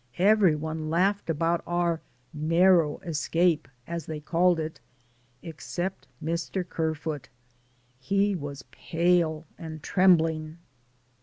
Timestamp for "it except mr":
4.59-6.67